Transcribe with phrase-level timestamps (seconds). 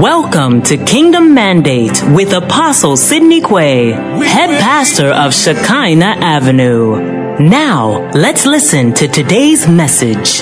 [0.00, 7.36] Welcome to Kingdom Mandate with Apostle Sidney Quay, head pastor of Shekinah Avenue.
[7.38, 10.40] Now, let's listen to today's message.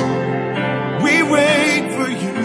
[1.03, 2.39] We wait for you.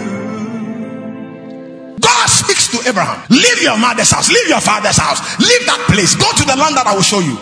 [2.00, 3.22] God speaks to Abraham.
[3.30, 6.16] Leave your mother's house, leave your father's house, leave that place.
[6.16, 7.38] Go to the land that I will show you.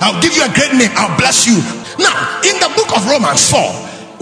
[0.00, 1.60] I'll give you a great name, I'll bless you.
[2.00, 3.60] Now, in the book of Romans 4,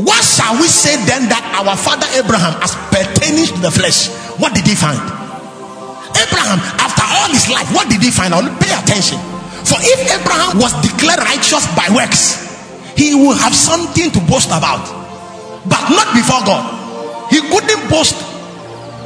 [0.03, 4.55] what shall we say then that our father Abraham, as pertaining to the flesh, what
[4.55, 4.99] did he find?
[6.15, 8.33] Abraham, after all his life, what did he find?
[8.33, 9.19] Only pay attention.
[9.67, 12.49] For if Abraham was declared righteous by works,
[12.97, 14.83] he will have something to boast about,
[15.69, 16.65] but not before God.
[17.31, 18.17] He couldn't boast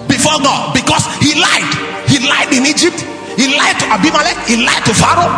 [0.09, 1.67] before God because he lied.
[2.07, 3.03] He lied in Egypt,
[3.37, 5.33] he lied to Abimelech, he lied to Pharaoh.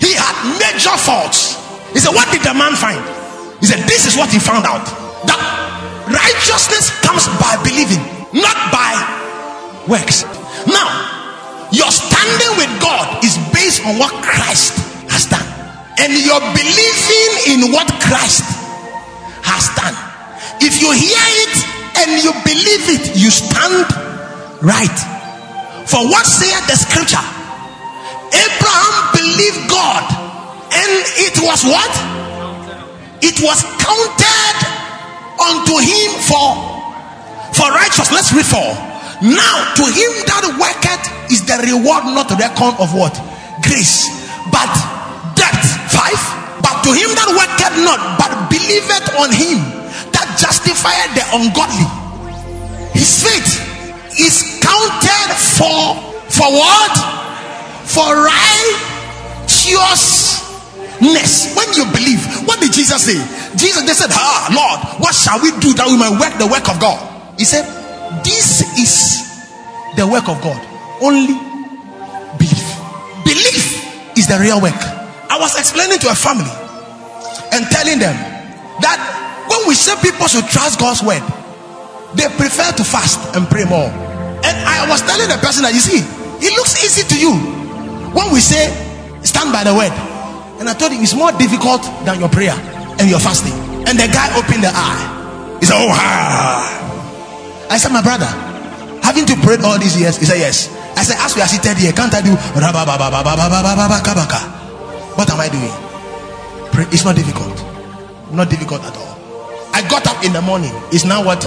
[0.00, 1.58] He had major faults.
[1.92, 3.00] He said, What did the man find?
[3.60, 4.84] He said, This is what he found out
[5.26, 5.40] that
[6.08, 8.00] righteousness comes by believing,
[8.32, 8.94] not by
[9.88, 10.22] works.
[10.66, 10.88] Now,
[11.72, 14.76] your standing with God is based on what Christ
[15.10, 15.46] has done,
[15.98, 18.44] and you're believing in what Christ
[19.42, 19.94] has done.
[20.62, 21.56] If you hear it
[22.02, 23.86] and you believe it, you stand
[24.62, 24.98] right.
[25.86, 27.22] For what saith the scripture?
[28.30, 30.04] Abraham believed God,
[30.74, 30.90] and
[31.22, 32.26] it was what?
[33.22, 34.56] it was counted
[35.40, 36.48] unto him for
[37.54, 38.12] for righteousness.
[38.12, 38.85] Let's read for.
[39.22, 43.16] Now to him that worketh is the reward not reckon of what?
[43.64, 44.12] Grace,
[44.52, 44.68] but
[45.32, 45.56] debt.
[45.88, 46.20] Five.
[46.60, 49.64] But to him that worketh not, but believeth on him
[50.12, 51.88] that justifieth the ungodly.
[52.92, 53.56] His faith
[54.20, 55.96] is counted for
[56.28, 56.92] for what?
[57.88, 60.26] For righteous
[61.00, 63.20] Next, when you believe, what did Jesus say?
[63.56, 66.64] Jesus, they said, Ah, Lord, what shall we do that we might work the work
[66.72, 66.96] of God?
[67.36, 67.68] He said,
[68.36, 68.92] This is
[69.96, 70.60] the work of God.
[71.00, 71.32] Only
[72.36, 72.68] believe.
[73.24, 73.64] Belief
[74.12, 74.76] is the real work.
[75.32, 76.52] I was explaining to a family
[77.56, 78.12] and telling them
[78.84, 79.00] that
[79.48, 81.24] when we say people should trust God's word,
[82.12, 83.88] they prefer to fast and pray more.
[84.44, 86.04] And I was telling the person that you see,
[86.44, 87.32] it looks easy to you
[88.12, 88.68] when we say
[89.24, 89.96] stand by the word
[90.60, 92.52] and I told him it's more difficult than your prayer
[93.00, 93.56] and your fasting.
[93.88, 95.56] And the guy opened the eye.
[95.60, 96.85] He said, Oh, ha.
[97.70, 98.26] I said, My brother,
[99.02, 100.16] haven't you prayed all these years?
[100.16, 100.68] He said, Yes.
[100.96, 102.34] I said, As we are seated here, can't I do
[105.16, 105.72] what am I doing?
[106.72, 106.84] Pray.
[106.92, 107.56] It's not difficult.
[108.32, 109.16] Not difficult at all.
[109.72, 110.72] I got up in the morning.
[110.92, 111.44] It's now what?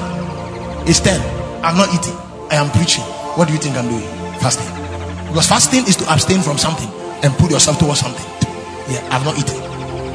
[0.87, 1.21] It's 10.
[1.63, 2.15] I'm not eating.
[2.49, 3.03] I am preaching.
[3.37, 4.07] What do you think I'm doing?
[4.41, 4.65] Fasting.
[5.27, 6.89] Because fasting is to abstain from something
[7.23, 8.25] and put yourself towards something.
[8.89, 9.57] Yeah, I've not eaten.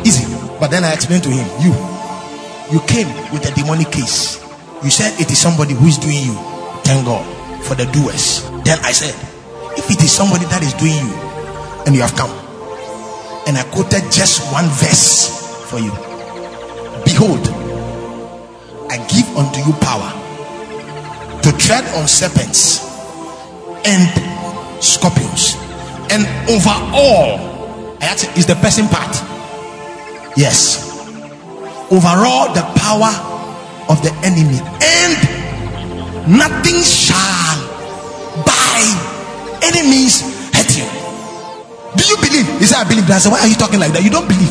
[0.04, 0.26] Easy.
[0.58, 1.72] But then I explained to him, you,
[2.72, 4.43] you came with a demonic case.
[4.84, 6.34] You said it is somebody who is doing you.
[6.84, 7.24] Thank God
[7.64, 8.44] for the doers.
[8.64, 9.14] Then I said,
[9.78, 11.14] if it is somebody that is doing you,
[11.86, 12.30] and you have come,
[13.48, 15.32] and I quoted just one verse
[15.70, 15.92] for you.
[17.04, 17.40] Behold,
[18.92, 20.12] I give unto you power
[21.42, 22.84] to tread on serpents
[23.84, 24.04] and
[24.84, 25.56] scorpions,
[26.12, 27.54] and over all
[28.36, 29.14] is the person part.
[30.36, 30.90] Yes.
[31.90, 33.33] Overall, the power
[33.88, 35.12] of the enemy, and
[36.28, 37.58] nothing shall
[38.44, 38.80] by
[39.62, 40.86] any means hurt you.
[41.96, 42.46] Do you believe?
[42.58, 43.18] He said, I believe that.
[43.18, 44.02] I said, Why are you talking like that?
[44.02, 44.50] You don't believe.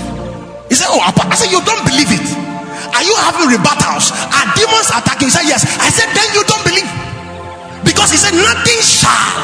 [0.70, 2.24] He said, Oh, I said, You don't believe it.
[2.94, 4.14] Are you having rebuttals?
[4.14, 5.28] Are demons attacking?
[5.30, 5.66] He said, Yes.
[5.82, 6.88] I said, Then you don't believe.
[7.84, 9.38] Because he said, Nothing shall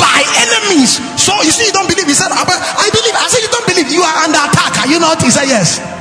[0.00, 0.98] by enemies.
[1.20, 2.08] So you see, you don't believe.
[2.08, 3.16] He said, I believe.
[3.18, 3.88] I said, You don't believe.
[3.92, 4.78] You are under attack.
[4.82, 5.20] Are you not?
[5.20, 5.95] He said, Yes.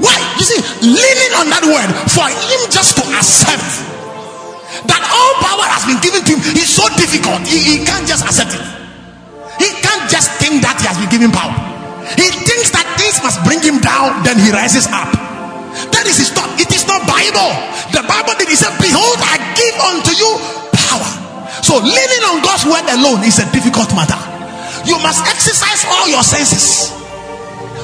[0.00, 0.16] Why?
[0.36, 3.64] You see, leaning on that word for him just to accept
[4.86, 7.42] that all power has been given to him is so difficult.
[7.48, 8.64] He, he can't just accept it.
[9.56, 11.54] He can't just think that he has been given power.
[12.14, 15.10] He thinks that things must bring him down, then he rises up.
[15.92, 16.48] That is his thought.
[16.60, 17.50] It is not Bible.
[17.92, 18.48] The Bible did.
[18.48, 20.30] He said, Behold, I give unto you
[20.72, 21.26] power
[21.66, 24.18] so leaning on God's word alone is a difficult matter.
[24.86, 26.94] You must exercise all your senses.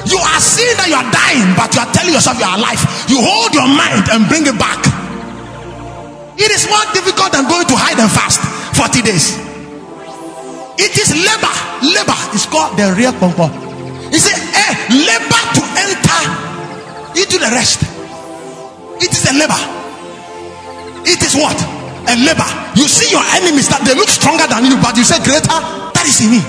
[0.05, 2.81] You are seeing that you are dying, but you are telling yourself you are alive.
[3.07, 4.79] You hold your mind and bring it back.
[6.35, 8.41] It is more difficult than going to hide and fast
[8.75, 9.39] 40 days.
[10.75, 11.55] It is labor.
[11.85, 13.53] Labor is called the real pongpong.
[14.11, 16.21] He said, eh, labor to enter
[17.15, 17.85] into the rest.
[18.99, 19.61] It is a labor.
[21.05, 21.55] It is what?
[22.09, 22.49] A labor.
[22.75, 26.05] You see your enemies that they look stronger than you, but you say greater that
[26.05, 26.41] is in me.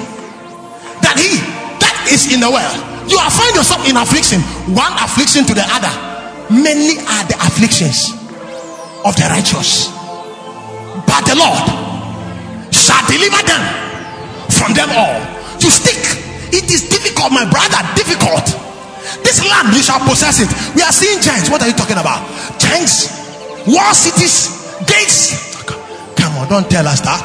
[1.05, 1.39] That he
[1.79, 2.94] that is in the world.
[3.09, 4.41] You are find yourself in affliction,
[4.73, 5.93] one affliction to the other.
[6.49, 8.13] Many are the afflictions
[9.05, 9.93] of the righteous,
[11.09, 11.65] but the Lord
[12.73, 13.63] shall deliver them
[14.49, 15.21] from them all.
[15.61, 16.01] To stick,
[16.53, 18.45] it is difficult, my brother, difficult.
[19.25, 20.49] This land you shall possess it.
[20.77, 21.49] We are seeing giants.
[21.51, 22.25] What are you talking about?
[22.61, 23.09] Giants,
[23.67, 24.53] wall cities,
[24.87, 25.63] gates.
[26.17, 27.25] Come on, don't tell us that.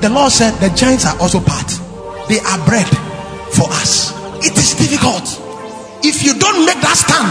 [0.00, 1.68] The Lord said the giants are also part.
[2.28, 2.86] They are bread
[3.54, 4.19] for us.
[4.42, 5.24] It is difficult.
[6.02, 7.28] If you don't make that stand,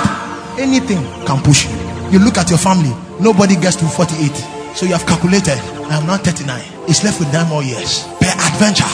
[0.61, 1.73] anything can push you.
[2.13, 4.29] You look at your family, nobody gets to 48.
[4.77, 5.57] So you have calculated,
[5.89, 6.45] I am now 39.
[6.87, 8.05] It's left with nine more years.
[8.21, 8.89] Per adventure,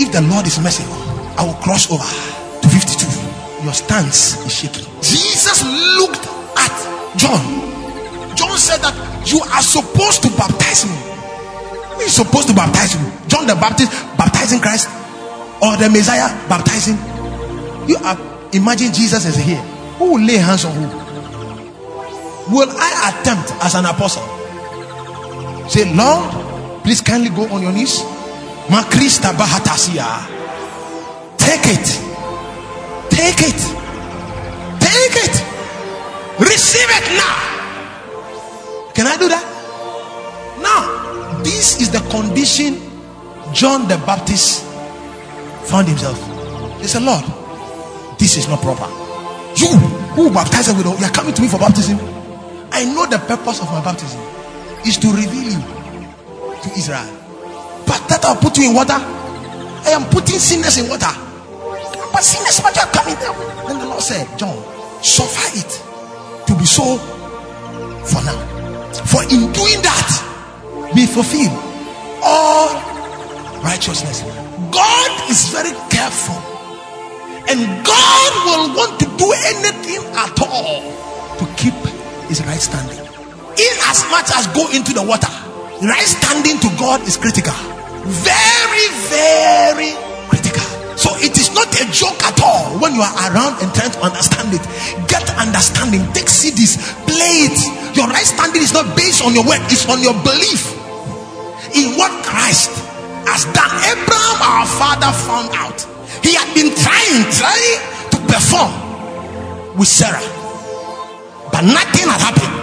[0.00, 0.96] if the Lord is merciful,
[1.36, 3.64] I will cross over to 52.
[3.64, 4.88] Your stance is shaking.
[5.04, 5.60] Jesus
[6.00, 6.24] looked
[6.56, 6.72] at
[7.20, 7.44] John.
[8.36, 8.96] John said that
[9.28, 10.96] you are supposed to baptize me.
[12.00, 13.04] Who is supposed to baptize you?
[13.28, 14.88] John the Baptist baptizing Christ
[15.60, 16.96] or the Messiah baptizing?
[17.90, 18.16] You are
[18.52, 19.60] imagine Jesus is here.
[19.98, 20.86] Who will lay hands on who?
[22.54, 24.22] Will I attempt as an apostle?
[25.68, 27.98] Say, Lord, please kindly go on your knees.
[31.36, 31.88] Take it.
[33.10, 33.60] Take it.
[34.78, 35.34] Take it.
[36.38, 38.92] Receive it now.
[38.94, 39.44] Can I do that?
[40.62, 42.78] Now, this is the condition
[43.52, 44.62] John the Baptist
[45.66, 46.18] found himself.
[46.80, 47.24] He said, Lord,
[48.20, 48.84] this is not proper.
[49.56, 49.72] You
[50.12, 51.98] who baptize with you are coming to me for baptism.
[52.70, 54.20] I know the purpose of my baptism
[54.86, 55.60] is to reveal you
[56.62, 57.08] to Israel.
[57.88, 58.94] But that I'll put you in water.
[58.94, 61.08] I am putting sinners in water.
[62.12, 63.32] But sinners are coming there.
[63.66, 64.54] Then the Lord said, John,
[65.02, 65.72] suffer it
[66.46, 66.98] to be so
[68.04, 68.36] for now.
[69.08, 71.50] For in doing that, we fulfill
[72.22, 72.68] all
[73.62, 74.22] righteousness.
[74.70, 76.49] God is very careful.
[77.48, 80.82] And God will want to do anything at all
[81.38, 81.74] to keep
[82.28, 82.98] his right standing.
[82.98, 85.30] In as much as go into the water,
[85.82, 87.54] right standing to God is critical.
[88.04, 89.92] Very, very
[90.28, 90.64] critical.
[90.96, 94.00] So it is not a joke at all when you are around and trying to
[94.04, 94.62] understand it.
[95.08, 96.04] Get understanding.
[96.12, 96.76] Take CDs,
[97.08, 97.58] play it.
[97.96, 100.76] Your right standing is not based on your word, it's on your belief
[101.74, 102.70] in what Christ
[103.26, 103.72] has done.
[103.86, 105.78] Abraham, our father, found out.
[106.22, 107.78] He had been trying, trying
[108.12, 108.70] to perform
[109.76, 110.20] with Sarah,
[111.52, 112.56] but nothing had happened.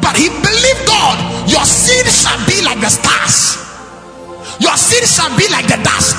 [0.00, 1.16] But he believed God,
[1.48, 3.58] your seed shall be like the stars,
[4.60, 6.16] your seed shall be like the dust.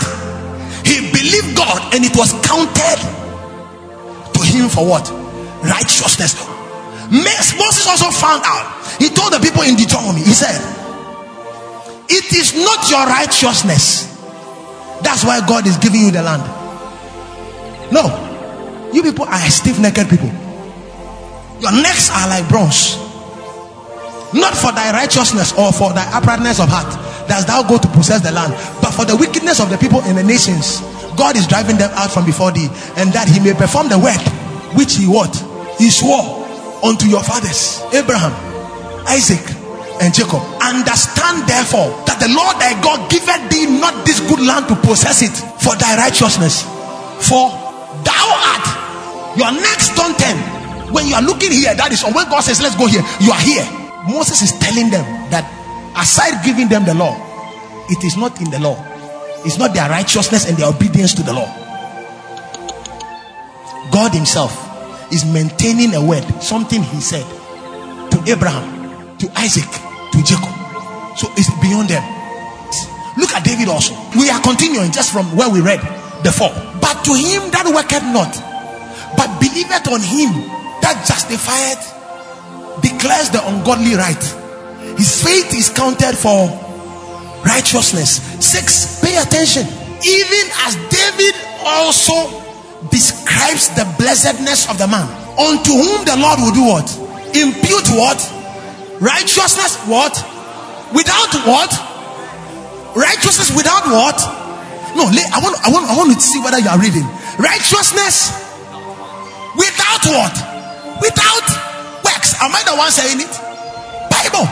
[0.86, 3.00] He believed God, and it was counted
[4.34, 5.10] to him for what?
[5.64, 6.36] Righteousness.
[7.10, 8.84] Moses also found out.
[9.00, 10.60] He told the people in Deuteronomy, he said,
[12.10, 14.13] It is not your righteousness.
[15.04, 16.44] That's why God is giving you the land.
[17.92, 18.10] No,
[18.94, 20.32] you people are stiff necked people.
[21.60, 22.98] Your necks are like bronze.
[24.34, 26.90] Not for thy righteousness or for thy uprightness of heart
[27.28, 28.52] does thou go to possess the land,
[28.82, 30.82] but for the wickedness of the people in the nations.
[31.16, 32.68] God is driving them out from before thee,
[32.98, 34.20] and that he may perform the work
[34.76, 35.32] which he what?
[35.78, 36.44] He swore
[36.84, 38.34] unto your fathers, Abraham,
[39.08, 39.46] Isaac,
[40.04, 40.44] and Jacob.
[40.60, 45.24] Understand therefore that the Lord thy God giveth thee not this good land to possess
[45.24, 45.32] it
[45.64, 46.68] for thy righteousness.
[47.24, 47.48] For
[48.04, 48.84] thou art
[49.38, 50.38] your next don't turn.
[50.94, 53.32] When you are looking here, that is or when God says, Let's go here, you
[53.32, 53.66] are here.
[54.06, 55.48] Moses is telling them that
[55.98, 57.18] aside giving them the law,
[57.90, 58.78] it is not in the law,
[59.46, 61.48] it's not their righteousness and their obedience to the law.
[63.90, 64.54] God Himself
[65.12, 67.26] is maintaining a word, something He said
[68.12, 69.70] to Abraham, to Isaac,
[70.14, 70.54] to Jacob.
[71.18, 72.06] So it's beyond them.
[73.18, 73.94] Look at David also.
[74.18, 75.82] We are continuing just from where we read
[76.22, 76.50] before.
[76.82, 78.34] But to him that worketh not,
[79.18, 80.30] but believeth on him
[80.82, 81.82] that justifieth,
[82.82, 84.24] declares the ungodly right.
[84.98, 86.50] His faith is counted for
[87.46, 88.22] righteousness.
[88.42, 89.66] Six, pay attention.
[90.02, 92.42] Even as David also
[92.90, 95.06] describes the blessedness of the man,
[95.38, 96.88] unto whom the Lord will do what?
[97.34, 98.20] Impute what?
[99.04, 100.16] Righteousness, what?
[100.96, 101.72] Without what?
[102.96, 104.16] Righteousness without what?
[104.96, 107.04] No, I want, I want, I want to see whether you are reading.
[107.36, 108.32] Righteousness
[109.60, 110.32] without what?
[111.04, 111.48] Without
[112.08, 112.40] works.
[112.40, 113.34] Am I the one saying it?
[114.08, 114.48] Bible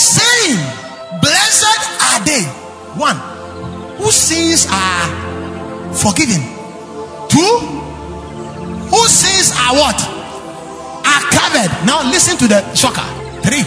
[0.00, 0.56] saying,
[1.20, 1.76] Blessed
[2.08, 2.48] are they,
[2.96, 3.20] one,
[4.00, 6.40] whose sins are forgiven.
[7.28, 7.52] Two,
[8.88, 9.98] whose sins are what?
[11.04, 11.84] Are covered.
[11.84, 13.21] Now listen to the shocker.
[13.42, 13.64] Three,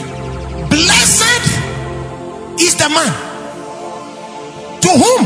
[0.70, 1.46] blessed
[2.60, 3.12] is the man
[4.82, 5.22] to whom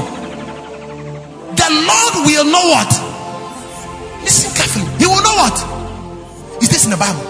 [1.56, 2.90] the Lord will know what.
[4.24, 4.86] Listen carefully.
[4.98, 5.58] He will know what.
[6.64, 7.22] Is this in the Bible?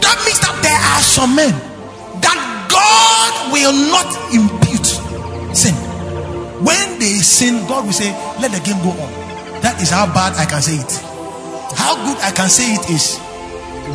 [0.00, 1.52] That means that there are some men
[2.20, 2.38] that
[2.70, 4.86] God will not impute
[5.56, 5.74] sin.
[6.62, 9.10] When they sin, God will say, Let the game go on.
[9.62, 10.92] That is how bad I can say it.
[11.74, 13.18] How good I can say it is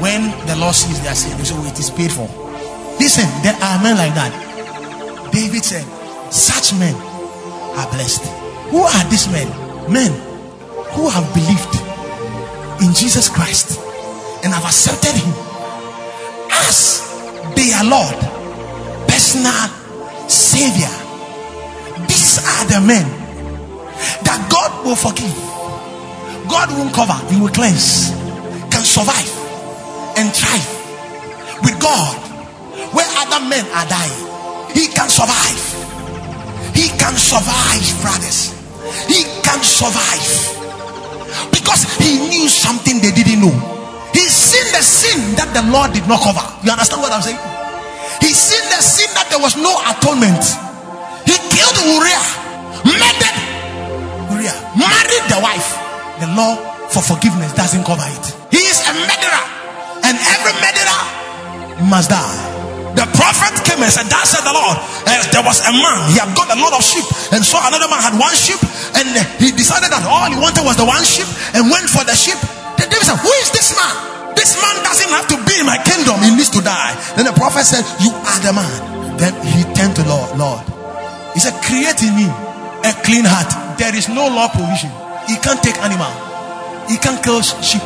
[0.02, 2.28] when the Lord sees their sin, so it is paid for.
[3.00, 4.34] Listen, there are men like that.
[5.32, 5.86] David said,
[6.32, 6.96] Such men
[7.78, 8.26] are blessed.
[8.70, 9.48] Who are these men?
[9.92, 10.12] Men
[10.94, 11.76] who have believed
[12.82, 13.80] in Jesus Christ
[14.44, 15.34] and have accepted Him
[16.52, 17.06] as
[17.56, 18.18] their Lord,
[19.08, 19.70] personal
[20.28, 20.92] Savior.
[22.08, 23.06] These are the men
[24.26, 25.34] that God will forgive,
[26.50, 28.10] God won't cover, He will cleanse,
[28.70, 29.37] can survive
[30.18, 30.68] and thrive
[31.64, 32.18] with God
[32.94, 34.18] where other men are dying.
[34.74, 35.62] He can survive.
[36.74, 38.54] He can survive, brothers.
[39.08, 40.58] He can survive
[41.52, 43.54] because he knew something they didn't know.
[44.14, 46.42] He seen the sin that the Lord did not cover.
[46.66, 47.38] You understand what I'm saying?
[48.22, 50.42] He seen the sin that there was no atonement.
[51.28, 52.26] He killed Uriah,
[52.88, 53.38] murdered
[54.34, 55.70] Uriah, married the wife.
[56.18, 56.58] The law
[56.90, 58.26] for forgiveness doesn't cover it.
[58.50, 59.46] He is a murderer,
[60.08, 61.04] and every murderer
[61.92, 62.58] must die.
[62.96, 64.74] The prophet came and said, That said the Lord.
[65.06, 67.86] And there was a man, he had got a lot of sheep, and saw another
[67.86, 68.58] man had one sheep,
[68.98, 72.02] and eh, he decided that all he wanted was the one sheep and went for
[72.08, 72.40] the sheep.
[72.82, 74.34] The David said, Who is this man?
[74.34, 76.98] This man doesn't have to be in my kingdom, he needs to die.
[77.14, 78.74] Then the prophet said, You are the man.
[79.22, 80.66] Then he turned to Lord, Lord.
[81.38, 82.26] He said, Create in me
[82.82, 83.78] a clean heart.
[83.78, 84.90] There is no law provision.
[85.30, 86.10] He can't take animal,
[86.90, 87.86] he can't kill sheep,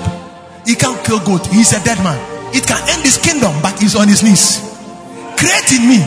[0.66, 1.46] he can't kill goat.
[1.48, 2.20] He's a dead man.
[2.54, 4.72] It can end his kingdom, but he's on his knees
[5.42, 6.02] create in me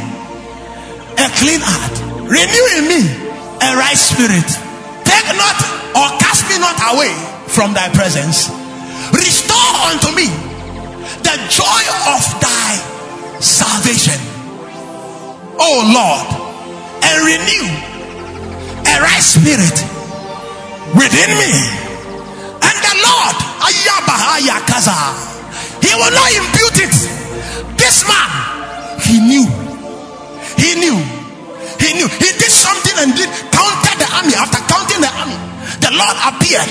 [1.19, 3.03] a clean heart, renew in me
[3.59, 4.47] a right spirit.
[5.03, 5.59] Take not
[5.91, 7.11] or cast me not away
[7.51, 8.47] from thy presence.
[9.11, 10.31] Restore unto me
[11.27, 11.83] the joy
[12.15, 12.79] of thy
[13.43, 14.19] salvation,
[15.59, 16.27] O Lord,
[17.03, 17.67] and renew
[18.87, 19.77] a right spirit
[20.95, 21.84] within me.
[22.81, 23.37] The Lord,
[25.83, 26.95] He will not impute it.
[27.79, 28.55] This man
[29.05, 29.47] he knew.
[30.57, 30.97] He knew.
[31.77, 32.09] He knew.
[32.09, 34.35] He did something and did counted the army.
[34.35, 35.37] After counting the army,
[35.85, 36.67] the Lord appeared.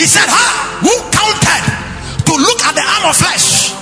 [0.00, 0.80] He said, "Ha!
[0.80, 1.64] Who counted
[2.24, 3.76] to look at the arm of flesh?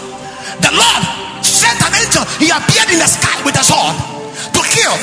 [0.58, 1.02] The Lord
[1.44, 2.25] sent an angel.
[2.42, 3.94] He appeared in the sky with a sword
[4.52, 4.96] to kill.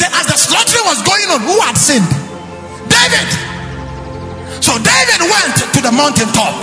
[0.00, 2.08] Then, as the slaughtering was going on, who had sinned?
[2.88, 3.53] David.
[4.64, 6.56] So David went to the mountain top.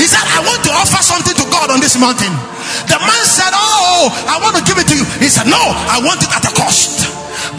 [0.00, 2.32] He said, I want to offer something to God on this mountain.
[2.88, 5.04] The man said, Oh, I want to give it to you.
[5.20, 7.04] He said, No, I want it at a cost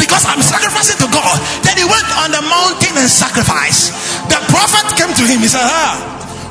[0.01, 1.37] because I'm sacrificing to God.
[1.61, 3.93] Then he went on the mountain and sacrificed.
[4.33, 5.45] The prophet came to him.
[5.45, 5.93] He said, Ah,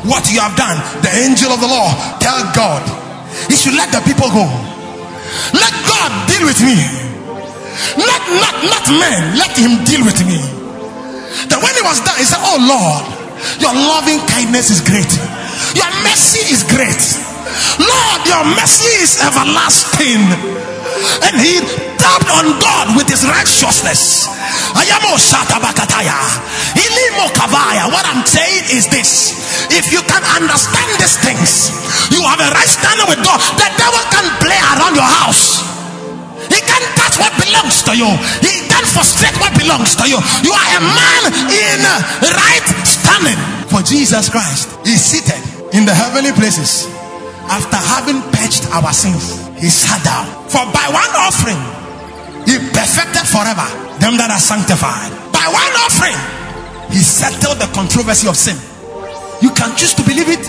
[0.06, 1.90] what you have done, the angel of the law,
[2.22, 2.82] tell God
[3.50, 4.46] he should let the people go.
[5.50, 6.78] Let God deal with me.
[7.98, 9.34] Not, not, not men.
[9.34, 10.38] Let him deal with me.
[11.50, 13.15] Then when he was done, he said, Oh Lord,
[13.60, 15.10] your loving kindness is great.
[15.76, 17.02] Your mercy is great.
[17.80, 20.24] Lord, your mercy is everlasting.
[21.24, 21.60] And he
[22.00, 24.28] tapped on God with his righteousness.
[27.86, 29.36] What I'm saying is this
[29.72, 31.70] if you can understand these things,
[32.10, 33.40] you have a right standing with God.
[33.56, 35.75] The devil can play around your house.
[36.98, 38.08] Touch what belongs to you.
[38.42, 40.18] He can frustrate what belongs to you.
[40.42, 41.80] You are a man in
[42.22, 43.38] right standing.
[43.68, 45.40] For Jesus Christ is seated
[45.74, 46.86] in the heavenly places
[47.48, 50.26] after having purged our sins, he sat down.
[50.50, 51.58] For by one offering,
[52.46, 53.66] he perfected forever
[54.02, 55.10] them that are sanctified.
[55.30, 56.18] By one offering,
[56.90, 58.58] he settled the controversy of sin.
[59.42, 60.44] You can choose to believe it,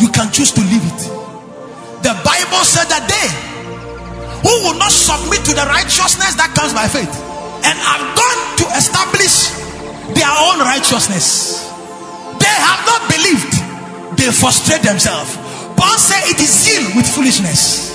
[0.00, 1.00] you can choose to leave it.
[2.06, 3.26] The Bible said that they
[4.46, 7.10] who will not submit to the righteousness that comes by faith
[7.66, 9.50] and have gone to establish
[10.14, 11.66] their own righteousness,
[12.38, 13.50] they have not believed,
[14.14, 15.34] they frustrate themselves
[15.76, 17.94] Paul said it is zeal with foolishness.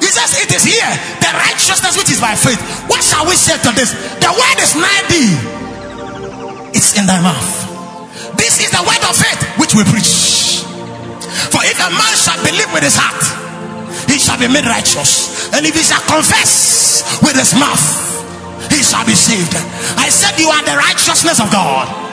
[0.00, 2.62] He says it is here, the righteousness which is by faith.
[2.88, 3.92] What shall we say to this?
[4.22, 5.34] The word is nigh thee.
[6.72, 7.66] It's in thy mouth.
[8.38, 10.62] This is the word of faith which we preach.
[11.50, 13.45] For if a man shall believe with his heart,
[14.16, 15.52] he shall be made righteous.
[15.52, 17.84] And if he shall confess with his mouth,
[18.72, 19.52] he shall be saved.
[20.00, 22.05] I said, You are the righteousness of God.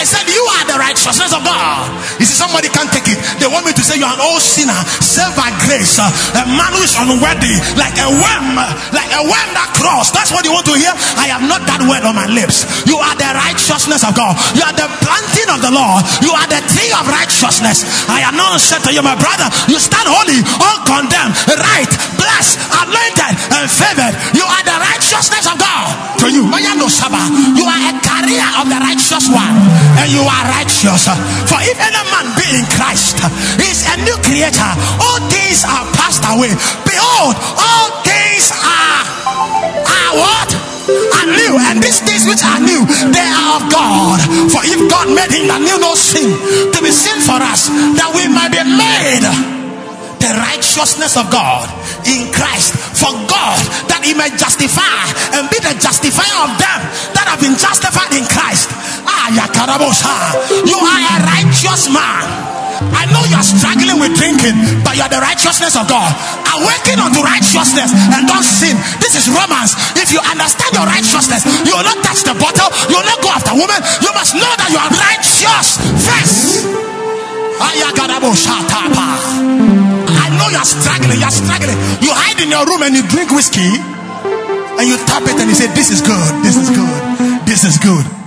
[0.00, 1.92] I said, You are the righteousness of oh, God.
[2.16, 3.20] He says, somebody can't take it.
[3.36, 6.08] They want me to say you're an old sinner, saved by grace, a
[6.48, 8.56] man who is unworthy, like a worm,
[8.96, 10.16] like a worm that crossed.
[10.16, 10.92] That's what you want to hear.
[11.20, 12.64] I have not that word on my lips.
[12.88, 14.40] You are the righteousness of God.
[14.56, 16.00] You are the planting of the Lord.
[16.24, 17.84] You are the tree of righteousness.
[18.08, 23.34] I am not announce to you, my brother, you stand holy, uncondemned, right, blessed, anointed,
[23.54, 24.14] and favored.
[24.34, 25.86] You are the righteousness of God.
[26.18, 29.54] To you, you are a carrier of the righteous one,
[29.98, 31.08] and you are righteous.
[31.50, 33.18] For if any man be in Christ,
[33.58, 34.70] he is a new creator.
[35.00, 36.52] All things are passed away.
[36.86, 39.02] Behold, all things are
[39.90, 40.50] are what?
[40.90, 42.82] Are new, and these things which are new,
[43.14, 44.18] they are of God.
[44.50, 46.34] For if God made him that knew no sin
[46.74, 49.24] to be sin for us, that we might be made
[50.20, 51.64] the righteousness of God
[52.04, 53.56] in Christ for God
[53.88, 56.80] that he may justify and be the justifier of them
[57.16, 58.68] that have been justified in Christ.
[60.66, 62.50] You are a righteous man.
[62.80, 66.08] I know you are struggling with drinking, but you are the righteousness of God.
[66.48, 68.72] Awaken unto righteousness and don't sin.
[69.04, 69.76] This is Romans.
[70.00, 73.28] If you understand your righteousness, you will not touch the bottle, you will not go
[73.28, 73.80] after women.
[74.00, 75.76] You must know that you are righteous
[76.08, 76.64] first.
[80.08, 81.76] I know you are struggling, you are struggling.
[82.00, 83.76] You hide in your room and you drink whiskey
[84.80, 87.00] and you tap it and you say, This is good, this is good,
[87.44, 88.19] this is good.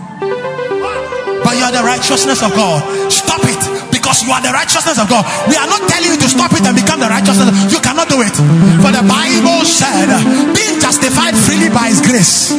[1.43, 2.81] But you are the righteousness of God.
[3.11, 3.59] Stop it
[3.91, 5.27] because you are the righteousness of God.
[5.47, 7.51] We are not telling you to stop it and become the righteousness.
[7.71, 8.35] You cannot do it.
[8.79, 10.07] For the Bible said,
[10.55, 12.55] being justified freely by His grace.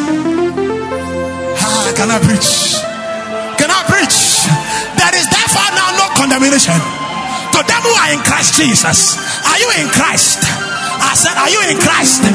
[1.65, 2.79] Ah, can I preach?
[3.57, 4.49] Can I preach?
[5.01, 6.77] There is therefore now no condemnation
[7.55, 9.17] to them who are in Christ Jesus.
[9.47, 10.43] Are you in Christ?
[11.01, 12.27] I said, Are you in Christ?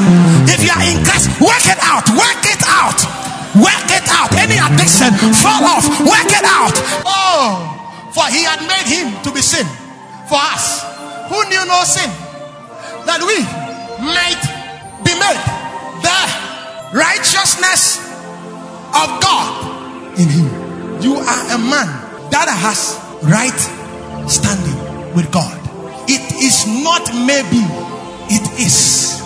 [0.48, 2.08] If you are in Christ, work it out.
[2.16, 3.29] Work it out.
[3.58, 4.30] Work it out.
[4.38, 5.10] Any addiction,
[5.42, 5.86] fall off.
[6.00, 6.76] Work it out.
[7.04, 7.66] Oh.
[8.14, 9.66] For he had made him to be sin
[10.30, 10.82] for us
[11.30, 12.10] who knew no sin,
[13.06, 13.38] that we
[14.02, 14.42] might
[15.06, 15.42] be made
[16.02, 16.20] the
[16.94, 17.98] righteousness
[18.94, 20.50] of God in him.
[21.02, 21.86] You are a man
[22.30, 23.60] that has right
[24.28, 25.54] standing with God.
[26.08, 27.62] It is not maybe,
[28.26, 29.19] it is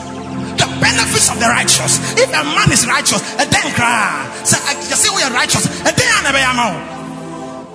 [0.81, 1.99] benefits of the righteous.
[2.19, 4.59] If a man is righteous, and then cry, say,
[4.89, 6.73] you see, we are righteous, and then I now,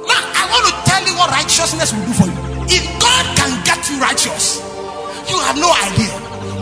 [0.09, 2.37] I want to tell you what righteousness will do for you.
[2.67, 4.61] If God can get you righteous,
[5.29, 6.11] you have no idea.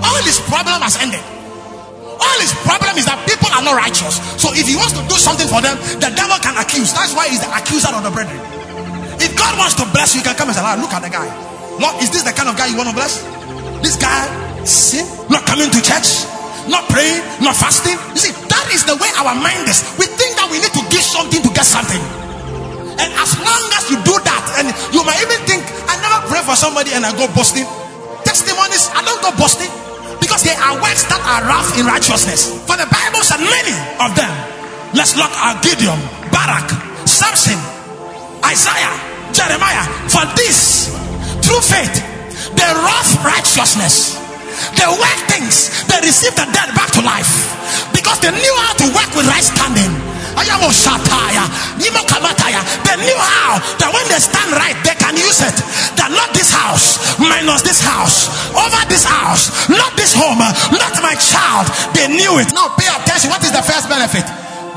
[0.04, 1.24] All his problem has ended.
[2.18, 4.20] All his problem is that people are not righteous.
[4.42, 6.92] So if he wants to do something for them, the devil can accuse.
[6.92, 8.40] That's why he's the accuser of the brethren.
[9.22, 11.10] If God wants to bless you, he can come and say, ah, look at the
[11.10, 11.30] guy.
[11.78, 13.22] Lord, is this the kind of guy you want to bless?
[13.86, 14.26] This guy
[14.68, 16.28] sin, not coming to church,
[16.68, 17.96] not praying, not fasting.
[18.14, 19.82] You see, that is the way our mind is.
[19.96, 22.00] We think that we need to give something to get something.
[23.00, 26.42] And as long as you do that, and you might even think, I never pray
[26.44, 27.66] for somebody and I go boasting.
[28.26, 29.72] Testimonies, I don't go boasting
[30.20, 32.52] because they are works that are rough in righteousness.
[32.66, 34.34] For the Bible said many of them.
[34.98, 36.00] Let's look at Gideon,
[36.34, 36.68] Barak,
[37.08, 37.60] Samson,
[38.44, 38.98] Isaiah,
[39.32, 39.86] Jeremiah.
[40.10, 40.90] For this,
[41.46, 42.02] through faith,
[42.58, 44.18] the rough righteousness,
[44.76, 47.54] they work things, they receive the dead back to life
[47.94, 49.92] because they knew how to work with right standing.
[52.88, 55.58] They knew how that when they stand right, they can use it.
[55.98, 61.18] That not this house minus this house, over this house, not this home, not my
[61.18, 61.68] child.
[61.98, 62.54] They knew it.
[62.54, 63.34] Now pay attention.
[63.34, 64.24] What is the first benefit?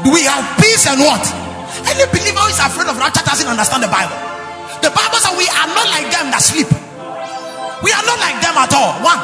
[0.08, 1.22] We have peace and what?
[1.86, 4.16] Any believer who is afraid of rapture doesn't understand the Bible.
[4.80, 6.68] The Bible says we are not like them that sleep.
[7.84, 8.96] We are not like them at all.
[9.04, 9.20] One,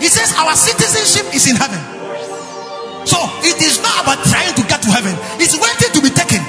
[0.00, 1.80] it says our citizenship is in heaven.
[3.04, 6.40] So it is not about trying to get to heaven, it's waiting to be taken.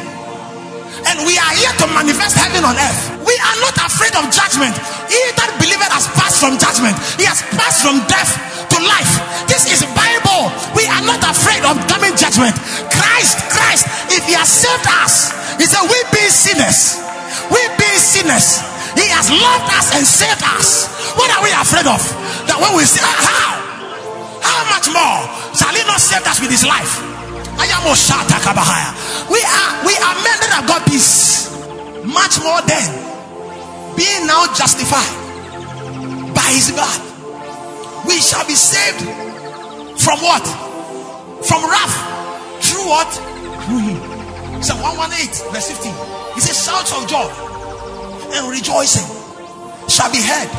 [1.02, 3.02] And we are here to manifest heaven on earth.
[3.26, 4.78] We are not afraid of judgment.
[5.10, 8.32] He that believer has passed from judgment, he has passed from death
[8.70, 9.14] to life.
[9.50, 10.54] This is Bible.
[10.78, 12.54] We are not afraid of coming judgment.
[12.94, 13.84] Christ, Christ,
[14.14, 17.02] if he has saved us, he said, We be sinners.
[17.50, 18.62] We be sinners.
[18.96, 20.88] He has loved us and saved us.
[21.16, 22.02] What are we afraid of?
[22.48, 23.72] That when we say, ah, How?
[24.42, 25.20] How much more
[25.56, 27.00] shall he not save us with his life?
[27.62, 27.86] I am
[29.30, 31.52] We are we are men that have got peace.
[32.04, 32.90] Much more than
[33.96, 35.14] being now justified
[36.34, 37.02] by his blood.
[38.08, 39.06] We shall be saved
[40.02, 40.42] from what?
[41.46, 41.96] From wrath.
[42.66, 43.12] Through what?
[43.66, 44.64] Through him.
[44.64, 45.94] Psalm 118, verse 15.
[46.36, 47.51] He says, Shouts of joy
[48.34, 49.08] and rejoicing
[49.88, 50.50] shall be heard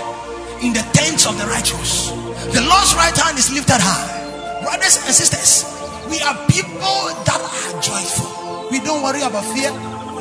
[0.62, 2.10] in the tents of the righteous.
[2.54, 4.62] The Lord's right hand is lifted high.
[4.62, 5.64] Brothers and sisters,
[6.10, 8.68] we are people that are joyful.
[8.70, 9.70] We don't worry about fear,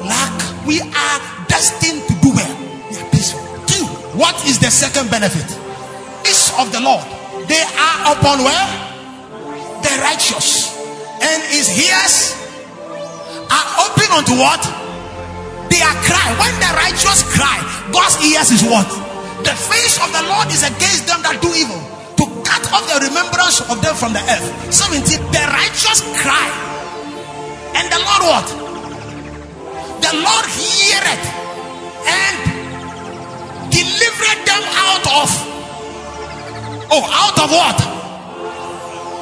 [0.01, 0.33] lack.
[0.65, 2.53] We are destined to do well.
[2.89, 3.41] We are peaceful.
[3.67, 3.85] Two,
[4.17, 5.45] What is the second benefit?
[6.27, 7.03] Is of the Lord.
[7.47, 8.67] They are upon where?
[9.81, 10.69] The righteous.
[11.21, 12.35] And his ears
[13.49, 14.80] are open unto what?
[15.71, 16.27] They are cry.
[16.35, 17.55] When the righteous cry,
[17.95, 18.85] God's ears is what?
[19.47, 21.79] The face of the Lord is against them that do evil.
[22.19, 24.51] To cut off the remembrance of them from the earth.
[24.67, 24.99] 17.
[25.31, 26.51] The righteous cry.
[27.79, 28.47] And the Lord what?
[30.03, 31.25] The Lord heareth
[32.03, 32.35] and
[33.71, 35.29] delivered them out of.
[36.91, 37.79] Oh, out of what?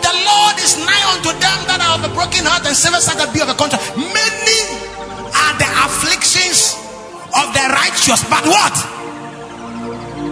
[0.01, 3.29] The Lord is nigh unto them that are of a broken heart and seven that
[3.29, 3.93] be of a contract.
[3.93, 4.88] Many
[5.39, 6.75] are the afflictions
[7.35, 8.75] of the righteous, but what?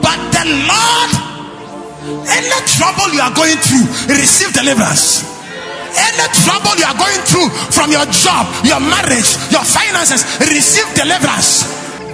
[0.04, 1.12] But the Lord,
[2.28, 5.24] any trouble you are going through, receive deliverance.
[5.98, 11.66] Any trouble you are going through from your job, your marriage, your finances, receive deliverance.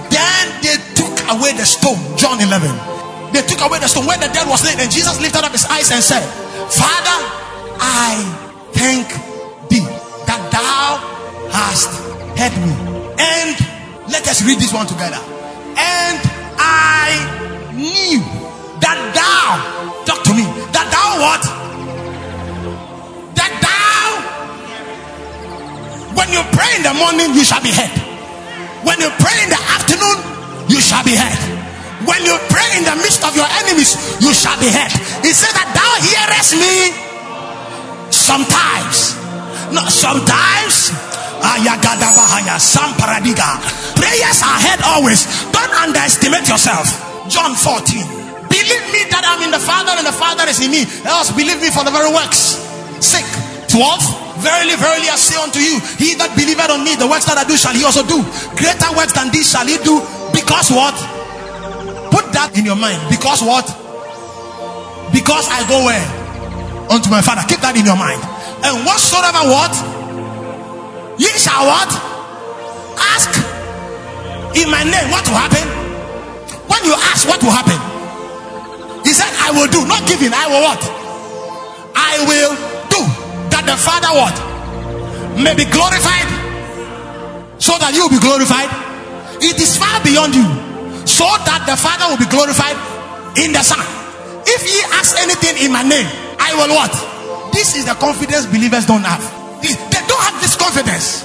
[0.08, 1.98] Then they took away the stone.
[2.16, 2.70] John 11.
[3.34, 5.66] They took away the stone where the dead was laid, and Jesus lifted up his
[5.66, 6.22] eyes and said,
[6.70, 7.18] Father,
[7.82, 8.22] I
[8.72, 9.08] thank
[9.68, 9.84] thee
[10.24, 11.02] that thou
[11.50, 12.03] hast
[12.36, 12.72] heard me.
[13.18, 13.56] And
[14.10, 15.18] let us read this one together.
[15.76, 16.20] And
[16.58, 18.20] I knew
[18.80, 19.58] that thou,
[20.04, 20.44] talk to me,
[20.74, 21.42] that thou what?
[23.34, 24.04] That thou,
[26.14, 27.90] when you pray in the morning, you shall be heard.
[28.84, 30.20] When you pray in the afternoon,
[30.68, 31.40] you shall be heard.
[32.04, 34.92] When you pray in the midst of your enemies, you shall be heard.
[35.24, 36.92] He said that thou hearest me
[38.12, 39.16] sometimes.
[39.72, 40.92] Not sometimes.
[42.64, 43.60] Some paradiga.
[43.94, 45.28] Prayers are heard always.
[45.52, 46.88] Don't underestimate yourself.
[47.28, 48.00] John 14.
[48.48, 50.88] Believe me that I'm in the Father and the Father is in me.
[51.04, 52.56] Else believe me for the very works.
[53.04, 53.26] Sick.
[53.68, 54.40] 12.
[54.40, 57.44] Verily, verily, I say unto you, he that believeth on me, the works that I
[57.46, 58.22] do shall he also do.
[58.58, 60.02] Greater works than these shall he do
[60.34, 60.96] because what?
[62.10, 62.98] Put that in your mind.
[63.10, 63.66] Because what?
[65.12, 66.06] Because I go where?
[66.90, 67.46] Unto my father.
[67.46, 68.22] Keep that in your mind.
[68.66, 70.03] And whatsoever what?
[71.18, 71.90] Ye shall what?
[73.14, 73.30] Ask
[74.56, 75.06] in my name.
[75.10, 75.66] What will happen?
[76.66, 77.78] When you ask, what will happen?
[79.04, 79.86] He said, I will do.
[79.86, 80.32] Not giving.
[80.32, 80.82] I will what?
[81.94, 82.54] I will
[82.88, 83.00] do.
[83.50, 84.34] That the Father what?
[85.38, 86.30] May be glorified.
[87.60, 88.84] So that you will be glorified
[89.44, 90.46] it is far beyond you,
[91.04, 92.80] so that the Father will be glorified
[93.36, 93.84] in the Son.
[94.46, 96.08] If ye ask anything in my name,
[96.40, 96.92] I will what?
[97.52, 99.43] This is the confidence believers don't have.
[100.56, 101.24] Confidence.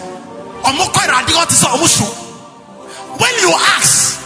[3.20, 4.20] When you ask,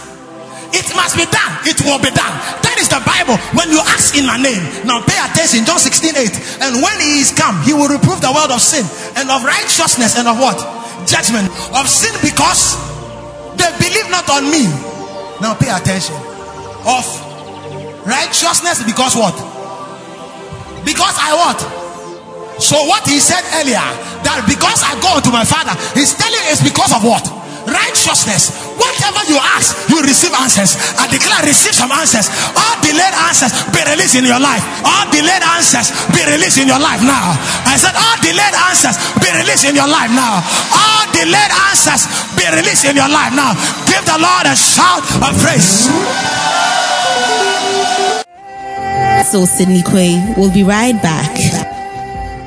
[0.74, 1.52] it must be done.
[1.66, 2.34] It will be done.
[2.66, 3.38] That is the Bible.
[3.54, 5.62] When you ask in my name, now pay attention.
[5.62, 6.66] John 16 8.
[6.66, 8.82] And when he is come, he will reprove the world of sin
[9.14, 10.58] and of righteousness and of what?
[11.06, 11.46] Judgment.
[11.74, 12.74] Of sin because
[13.54, 14.66] they believe not on me.
[15.38, 16.18] Now pay attention.
[16.82, 17.06] Of
[18.02, 19.34] righteousness because what?
[20.84, 21.83] Because I what?
[22.58, 23.82] So what he said earlier
[24.24, 27.24] that because I go to my father, he's telling it's because of what?
[27.66, 28.52] righteousness.
[28.76, 30.76] Whatever you ask, you receive answers.
[31.00, 32.28] I declare, receive some answers.
[32.52, 34.62] All delayed answers be released in your life.
[34.84, 37.36] All delayed answers be released in your life now.
[37.64, 40.44] I said, all delayed answers be released in your life now.
[40.72, 43.56] All delayed answers be released in your life now.
[43.88, 45.88] Give the Lord a shout of praise.
[49.30, 51.33] So Sydney Quay will be right back.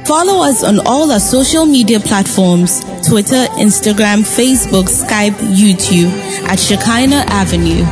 [0.08, 6.10] Follow us on all our social media platforms Twitter, Instagram, Facebook, Skype, YouTube
[6.48, 7.84] at Shekinah Avenue.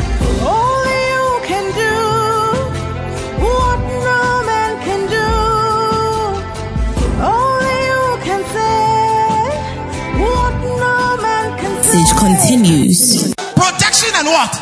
[11.95, 13.33] Message continues.
[13.55, 14.53] Protection and what?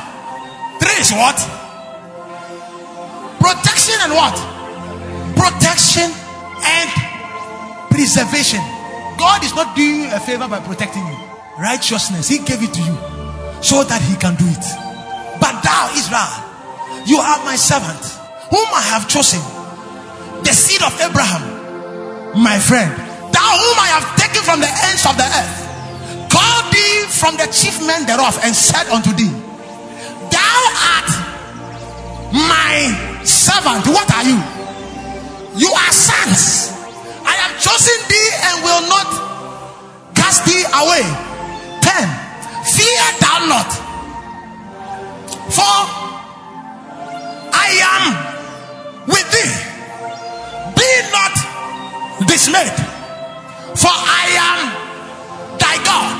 [0.79, 1.37] Three is what?
[1.53, 3.13] No man can say continues.
[3.39, 4.35] Protection and what?
[5.35, 6.22] Protection and
[7.93, 8.59] preservation.
[9.21, 11.17] God is not doing you a favor by protecting you.
[11.61, 12.97] Righteousness, He gave it to you
[13.61, 14.65] so that He can do it.
[15.37, 16.33] But thou, Israel,
[17.05, 18.01] you are my servant,
[18.49, 19.39] whom I have chosen,
[20.41, 21.45] the seed of Abraham,
[22.41, 22.89] my friend.
[23.29, 25.55] Thou, whom I have taken from the ends of the earth,
[26.33, 29.29] called thee from the chief men thereof, and said unto thee,
[30.33, 30.57] Thou
[30.97, 31.09] art
[32.33, 33.85] my servant.
[33.85, 34.41] What are you?
[35.53, 36.82] You are sons
[37.59, 39.09] chosen thee and will not
[40.15, 41.05] cast thee away.
[41.81, 42.07] 10.
[42.75, 43.69] Fear thou not,
[45.51, 45.77] for
[47.53, 48.03] I am
[49.07, 49.53] with thee.
[50.77, 51.33] Be not
[52.27, 52.75] dismayed,
[53.75, 54.59] for I am
[55.59, 56.15] thy God.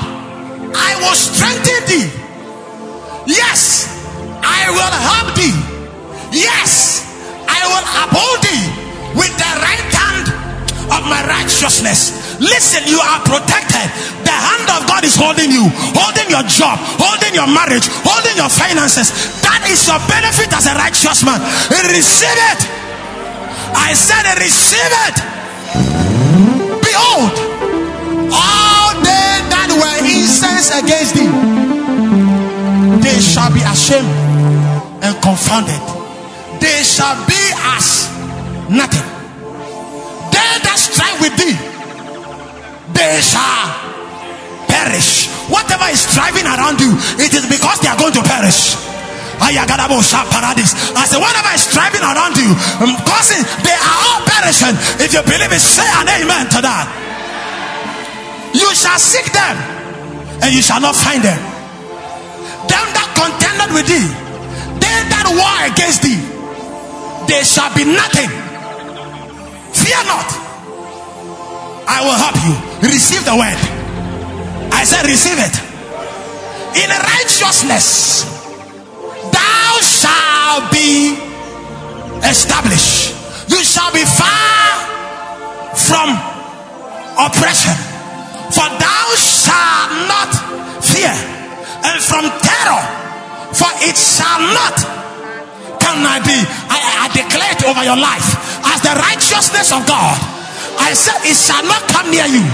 [0.76, 2.08] I will strengthen thee.
[3.26, 3.88] Yes,
[4.42, 5.74] I will help thee
[6.34, 7.06] Yes,
[7.46, 8.66] I will uphold thee
[9.14, 9.83] with the right
[11.06, 12.36] my righteousness.
[12.40, 13.86] Listen, you are protected.
[14.24, 18.50] The hand of God is holding you, holding your job, holding your marriage, holding your
[18.50, 19.12] finances.
[19.44, 21.40] That is your benefit as a righteous man.
[21.70, 22.60] Receive it.
[23.76, 25.16] I said, receive it.
[26.82, 27.34] Behold,
[28.32, 31.30] all they that were incensed against thee,
[33.02, 34.10] they shall be ashamed
[35.02, 35.82] and confounded.
[36.60, 37.40] They shall be
[37.76, 38.08] as
[38.70, 39.14] nothing.
[41.20, 41.56] With thee,
[42.92, 43.70] they shall
[44.68, 45.30] perish.
[45.48, 48.76] Whatever is striving around you, it is because they are going to perish.
[49.40, 49.50] I
[51.06, 54.76] say, whatever is striving around you, um, causing, they are all perishing.
[55.02, 56.86] If you believe it, say an amen to that.
[58.54, 59.56] You shall seek them,
[60.42, 61.40] and you shall not find them.
[62.68, 64.08] Them that contended with thee,
[64.78, 66.20] they that war against thee,
[67.26, 68.30] they shall be nothing.
[69.74, 70.43] Fear not.
[71.86, 72.54] I will help you.
[72.88, 73.60] Receive the word.
[74.72, 75.54] I said, receive it.
[76.74, 78.24] In righteousness,
[79.30, 81.14] thou shalt be
[82.26, 83.14] established.
[83.48, 84.74] You shall be far
[85.76, 86.18] from
[87.20, 87.76] oppression.
[88.50, 90.30] For thou shalt not
[90.82, 91.14] fear,
[91.86, 92.82] and from terror,
[93.54, 94.76] for it shall not
[95.78, 96.38] can I be.
[96.70, 98.34] I, I declare it over your life
[98.66, 100.33] as the righteousness of God.
[100.78, 102.44] I said, It shall not come near you.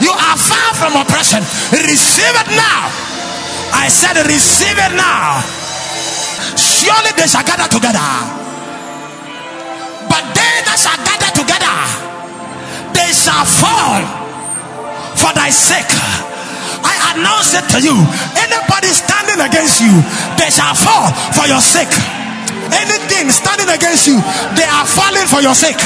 [0.00, 1.42] You are far from oppression.
[1.74, 2.90] Receive it now.
[3.74, 5.42] I said, Receive it now.
[6.58, 8.10] Surely they shall gather together.
[10.08, 11.76] But they that shall gather together,
[12.94, 14.02] they shall fall
[15.18, 15.90] for thy sake.
[16.82, 17.98] I announce it to you.
[18.38, 19.92] Anybody standing against you,
[20.38, 21.90] they shall fall for your sake.
[22.70, 24.20] Anything standing against you,
[24.54, 25.80] they are falling for your sake.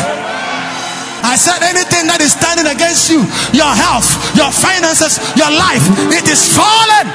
[1.23, 3.23] I said anything that is standing against you,
[3.55, 7.07] your health, your finances, your life, it is fallen.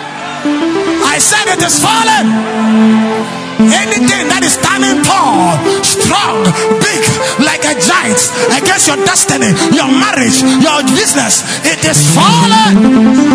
[1.04, 2.26] I said it is fallen.
[3.58, 6.46] Anything that is standing tall, strong,
[6.80, 7.04] big,
[7.42, 8.22] like a giant
[8.54, 13.28] against your destiny, your marriage, your business, it is fallen.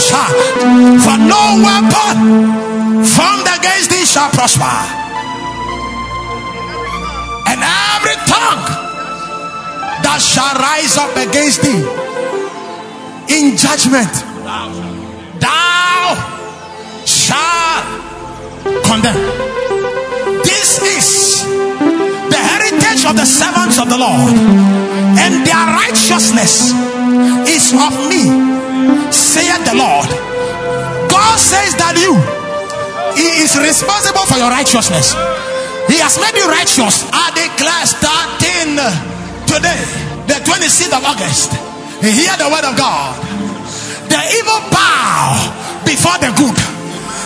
[0.00, 4.99] For no weapon formed against thee shall prosper.
[10.10, 11.86] That shall rise up against thee
[13.30, 14.10] in judgment,
[15.38, 16.18] thou
[17.06, 17.86] shalt
[18.82, 19.14] condemn.
[20.42, 21.06] This is
[22.26, 24.34] the heritage of the servants of the Lord,
[25.14, 26.74] and their righteousness
[27.46, 28.34] is of me,
[29.14, 30.10] saith the Lord.
[31.06, 32.18] God says that you,
[33.14, 35.14] He is responsible for your righteousness.
[35.86, 37.06] He has made you righteous.
[37.14, 39.19] I declare starting
[39.50, 39.82] today,
[40.30, 41.50] the 26th of August.
[41.98, 43.18] Hear the word of God.
[44.06, 46.58] The evil bow before the good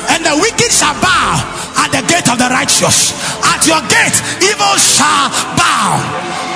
[0.09, 1.37] and the wicked shall bow
[1.85, 3.13] at the gate of the righteous.
[3.45, 6.01] At your gate, evil shall bow.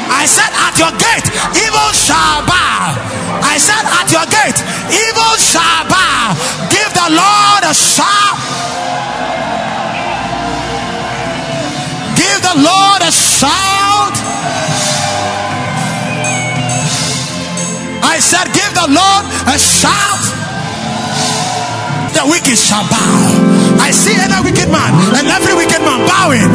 [0.08, 2.96] I said, At your gate, evil shall bow.
[3.44, 6.32] I said, At your gate, evil shall bow.
[6.72, 8.40] Give the Lord a shout.
[12.16, 14.16] Give the Lord a shout.
[18.08, 20.48] I said, Give the Lord a shout
[22.18, 23.78] the wicked shall bow.
[23.78, 26.50] I see any wicked man and every wicked man bowing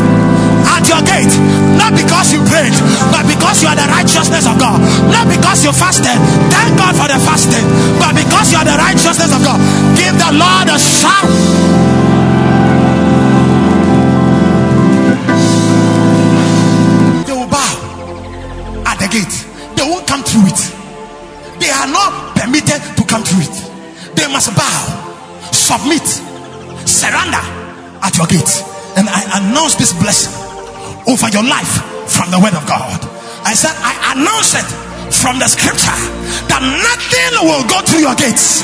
[0.75, 1.31] at your gate,
[1.79, 2.75] not because you prayed,
[3.15, 6.19] but because you are the righteousness of God, not because you fasted.
[6.51, 7.63] Thank God for the fasting,
[7.95, 9.59] but because you are the righteousness of God.
[9.95, 11.31] Give the Lord a shout.
[25.73, 26.05] Submit,
[26.85, 27.41] surrender
[28.05, 28.53] at your gate.
[28.93, 30.29] And I announce this blessing
[31.09, 33.01] over your life from the word of God.
[33.41, 34.69] I said, I announce it
[35.09, 35.97] from the scripture
[36.53, 38.61] that nothing will go through your gates,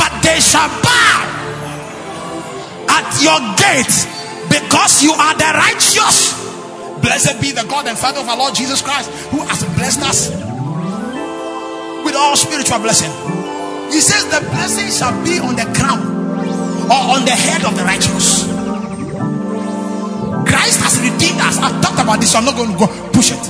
[0.00, 1.16] but they shall bow
[2.88, 3.92] at your gate
[4.48, 6.32] because you are the righteous.
[7.04, 10.30] Blessed be the God and Father of our Lord Jesus Christ, who has blessed us
[12.04, 13.12] with all spiritual blessing.
[13.92, 16.00] He says the blessing shall be on the crown
[16.90, 18.44] or on the head of the righteous.
[20.48, 21.58] Christ has redeemed us.
[21.58, 23.44] I've talked about this, so I'm not going to go push it.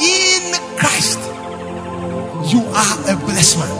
[0.00, 1.18] In Christ,
[2.52, 3.72] you are a blessed man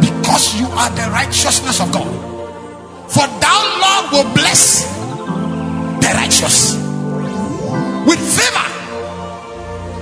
[0.00, 2.08] because you are the righteousness of God.
[3.10, 4.84] For thou, Lord, will bless
[6.00, 6.74] the righteous.
[8.06, 8.68] With favor,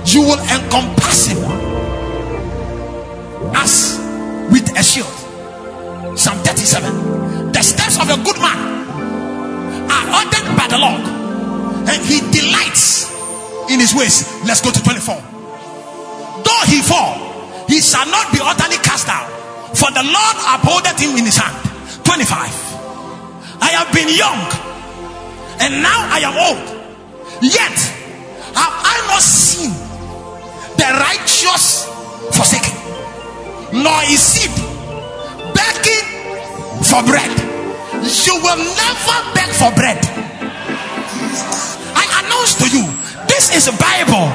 [0.05, 1.70] you will encompass him
[3.55, 3.99] as
[4.51, 5.11] with a shield.
[6.17, 7.51] Psalm 37.
[7.51, 8.59] The steps of a good man
[9.89, 11.01] are ordered by the Lord,
[11.87, 13.09] and he delights
[13.69, 14.27] in his ways.
[14.45, 15.15] Let's go to 24.
[16.43, 19.29] Though he fall, he shall not be utterly cast down,
[19.75, 21.55] for the Lord upholdeth him in his hand.
[22.03, 22.37] 25.
[23.61, 24.41] I have been young,
[25.61, 26.65] and now I am old,
[27.41, 27.77] yet
[28.57, 29.71] have I not seen
[30.75, 31.85] the righteous
[32.35, 32.73] forsaken,
[33.73, 34.51] nor is seed
[35.55, 36.07] begging
[36.83, 37.31] for bread.
[38.03, 39.99] You will never beg for bread.
[41.95, 42.83] I announce to you,
[43.27, 44.27] this is a Bible.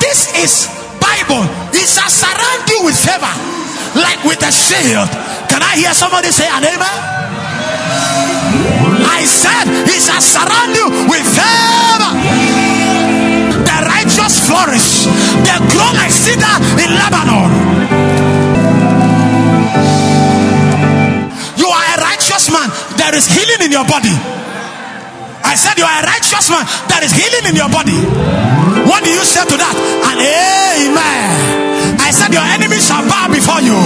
[0.00, 1.44] This is Bible.
[1.76, 3.34] It shall surround you with favor,
[4.00, 5.08] like with a shield.
[5.50, 6.96] Can I hear somebody say an amen?
[9.04, 12.12] I said, He shall surround you with favor.
[13.66, 15.04] The righteous flourish,
[15.44, 18.09] they grow like cedar in Lebanon.
[22.50, 24.12] Man, there is healing in your body.
[25.42, 27.96] I said, You are a righteous man, there is healing in your body.
[28.86, 29.74] What do you say to that?
[30.10, 31.98] An amen.
[31.98, 33.78] I said, Your enemies shall bow before you,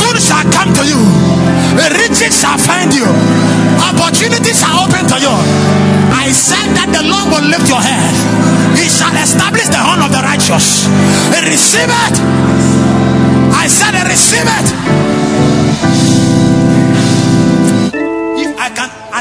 [0.00, 1.00] good shall come to you,
[1.96, 3.06] riches shall find you,
[3.80, 5.34] opportunities are open to you.
[6.12, 8.12] I said that the Lord will lift your head,
[8.76, 10.88] He shall establish the horn of the righteous.
[11.48, 12.16] Receive it.
[13.56, 15.11] I said, Receive it.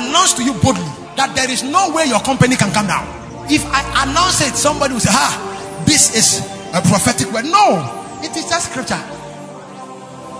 [0.01, 3.05] Announce to you boldly that there is no way your company can come down,
[3.51, 6.41] if I announce it, somebody will say, Ah, this is
[6.73, 7.45] a prophetic word.
[7.45, 7.83] No,
[8.23, 9.01] it is just scripture,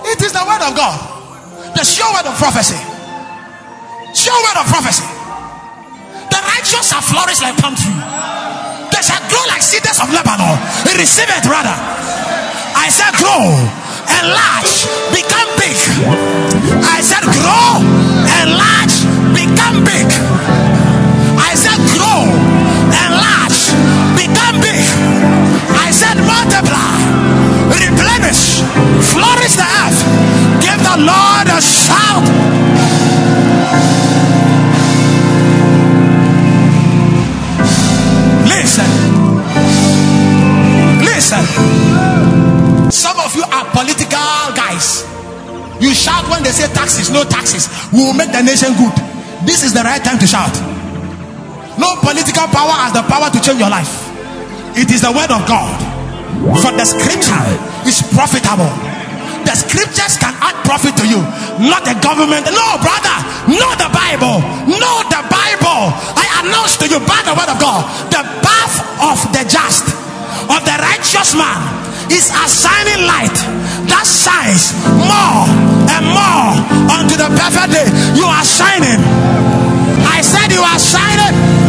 [0.08, 0.98] it is the word of God,
[1.76, 2.80] the sure word of prophecy.
[4.12, 5.08] Sure word of prophecy.
[6.28, 7.96] The righteous shall flourish like palm tree.
[8.92, 10.60] They shall grow like cedars of Lebanon.
[11.00, 11.72] Receive it, brother.
[12.76, 13.56] I said, grow,
[14.20, 14.84] enlarge,
[15.16, 15.76] become big.
[16.84, 18.01] I said, grow,
[26.28, 26.98] multiply,
[27.70, 28.62] replenish,
[29.12, 30.00] flourish the earth.
[30.62, 32.26] Give the Lord a shout.
[38.46, 38.90] Listen.
[41.02, 41.44] Listen.
[42.92, 45.06] Some of you are political guys.
[45.80, 47.68] You shout when they say taxes, no taxes.
[47.92, 48.94] We will make the nation good.
[49.48, 50.54] This is the right time to shout.
[51.80, 53.90] No political power has the power to change your life.
[54.78, 55.91] It is the word of God.
[56.42, 57.46] For the scripture
[57.86, 58.74] is profitable.
[59.46, 61.22] The scriptures can add profit to you,
[61.62, 62.50] not the government.
[62.50, 64.42] No, brother, know the Bible.
[64.66, 65.94] Know the Bible.
[66.18, 68.74] I announce to you by the word of God the path
[69.06, 69.86] of the just,
[70.50, 71.62] of the righteous man,
[72.10, 73.38] is a shining light
[73.86, 75.46] that shines more
[75.94, 76.58] and more
[76.90, 77.88] unto the perfect day.
[78.18, 78.98] You are shining.
[80.10, 81.61] I said, You are shining.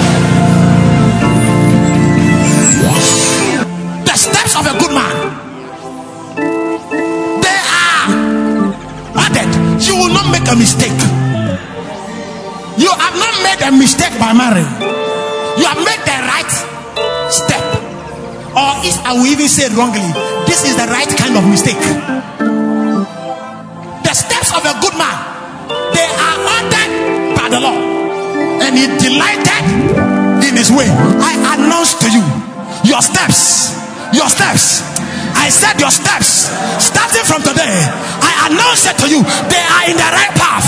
[4.55, 5.17] Of a good man
[7.43, 8.07] they are
[9.17, 9.51] added.
[9.85, 10.97] You will not make a mistake.
[12.79, 14.69] You have not made a mistake by marrying.
[15.61, 16.53] You have made the right
[17.29, 17.65] step.
[18.57, 20.09] Or if I will even say wrongly,
[20.47, 21.81] this is the right kind of mistake.
[24.05, 25.17] The steps of a good man,
[25.93, 26.93] they are ordered
[27.37, 27.81] by the Lord.
[28.65, 29.65] And he delighted
[30.49, 30.89] in his way.
[31.21, 32.25] I announce to you
[32.85, 33.62] your steps.
[35.53, 36.49] Said your steps.
[36.81, 37.77] Starting from today,
[38.25, 39.21] I announce it to you.
[39.53, 40.65] They are in the right path.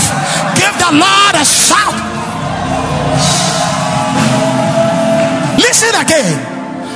[0.53, 1.97] Give the Lord a shout.
[5.57, 6.37] Listen again.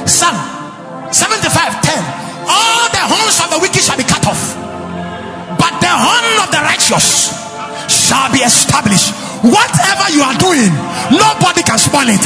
[0.06, 0.38] Psalm
[1.12, 1.98] 75 10.
[2.46, 4.54] All the horns of the wicked shall be cut off,
[5.58, 7.34] but the horn of the righteous
[7.90, 9.29] shall be established.
[9.44, 10.72] Whatever you are doing,
[11.16, 12.20] nobody can spoil it.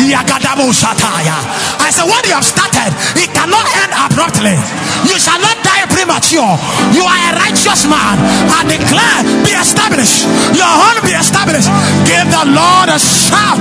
[0.00, 4.56] I said, What you have started, it cannot end abruptly.
[5.04, 6.56] You shall not die premature.
[6.96, 8.16] You are a righteous man.
[8.48, 10.24] I declare, be established.
[10.56, 11.68] Your horn be established.
[12.08, 13.60] Give the Lord a shout.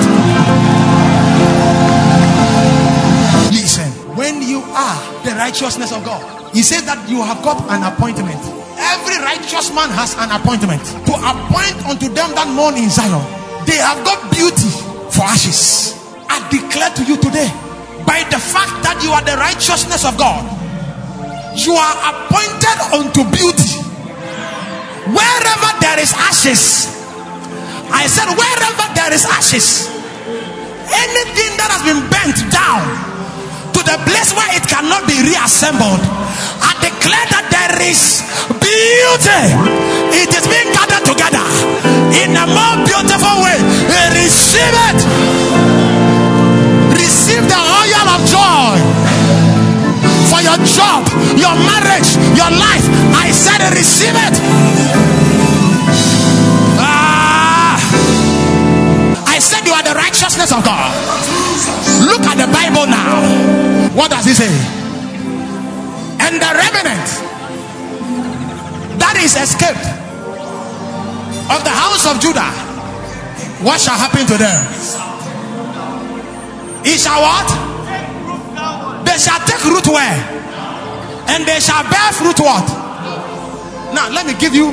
[3.51, 6.23] Listen, when you are the righteousness of God,
[6.53, 8.58] He says that you have got an appointment.
[8.79, 13.19] Every righteous man has an appointment to appoint unto them that mourn in Zion.
[13.67, 14.71] They have got beauty
[15.11, 15.93] for ashes.
[16.31, 17.51] I declare to you today,
[18.07, 20.41] by the fact that you are the righteousness of God,
[21.59, 23.83] you are appointed unto beauty.
[25.11, 26.87] Wherever there is ashes,
[27.91, 29.89] I said, wherever there is ashes,
[30.87, 32.85] anything that has been bent down
[33.73, 35.99] to the place where it cannot be reassembled,
[36.89, 38.25] declare that there is
[38.57, 39.43] beauty.
[40.09, 41.45] It is being gathered together
[42.17, 43.57] in a more beautiful way.
[44.17, 44.99] Receive it.
[46.97, 48.73] Receive the oil of joy
[50.33, 51.05] for your job,
[51.37, 52.85] your marriage, your life.
[53.13, 54.35] I said, receive it.
[56.81, 57.77] Ah.
[59.29, 60.89] I said, you are the righteousness of God.
[62.01, 63.21] Look at the Bible now.
[63.93, 64.78] What does it say?
[66.29, 67.09] And the remnant
[69.01, 69.81] that is escaped
[71.49, 72.53] of the house of Judah,
[73.65, 74.59] what shall happen to them?
[76.85, 77.49] It shall what?
[79.09, 80.21] They shall take root where?
[81.33, 82.69] And they shall bear fruit what?
[83.97, 84.69] Now let me give you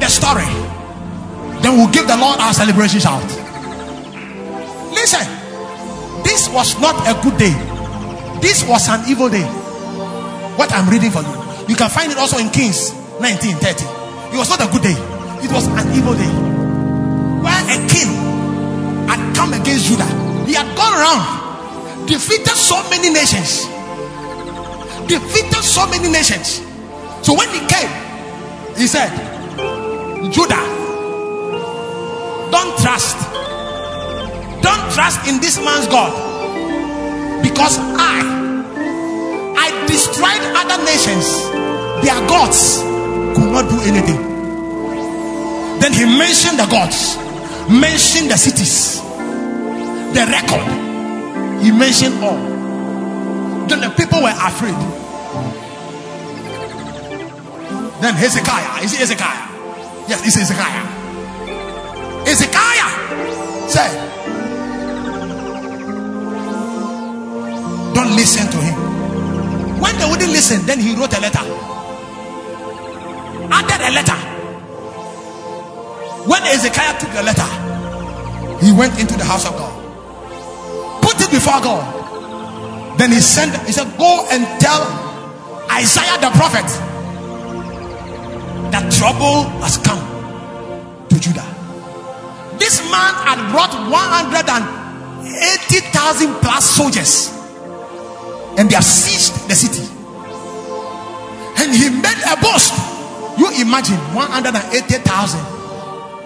[0.00, 0.48] the story.
[1.60, 3.28] Then we'll give the Lord our celebration shout.
[4.88, 5.28] Listen,
[6.24, 7.52] this was not a good day.
[8.40, 9.67] This was an evil day.
[10.58, 11.30] What I'm reading for you.
[11.70, 12.90] You can find it also in Kings
[13.22, 14.34] 1930.
[14.34, 14.98] It was not a good day.
[15.38, 16.26] It was an evil day.
[17.38, 18.10] Where a king
[19.06, 20.10] had come against Judah.
[20.46, 23.70] He had gone around, defeated so many nations.
[25.06, 26.60] Defeated so many nations.
[27.22, 27.92] So when he came,
[28.76, 29.14] he said,
[30.32, 30.64] Judah,
[32.50, 33.16] don't trust.
[34.62, 36.12] Don't trust in this man's God.
[37.42, 38.37] Because I,
[40.18, 41.46] Destroyed other nations.
[42.02, 42.82] Their gods
[43.38, 44.18] could not do anything.
[45.78, 47.16] Then he mentioned the gods,
[47.70, 49.00] mentioned the cities,
[50.10, 51.62] the record.
[51.62, 52.34] He mentioned all.
[53.68, 54.74] Then the people were afraid.
[58.02, 59.46] Then Hezekiah, is it Hezekiah?
[60.08, 60.84] Yes, it's Hezekiah.
[62.26, 62.90] Hezekiah
[63.70, 63.94] said,
[67.94, 68.87] Don't listen to him.
[69.80, 71.44] When they wouldn't listen, then he wrote a letter.
[73.50, 74.16] Added a letter.
[76.28, 77.46] When Hezekiah took the letter,
[78.60, 79.72] he went into the house of God,
[81.00, 81.94] put it before God.
[82.98, 84.82] Then he sent, he said, Go and tell
[85.70, 86.66] Isaiah the prophet
[88.72, 90.00] that trouble has come
[91.08, 91.46] to Judah.
[92.58, 97.30] This man had brought 180,000 plus soldiers
[98.58, 99.86] and they have seized the city.
[101.62, 102.74] And he made a boast.
[103.38, 105.40] You imagine 180,000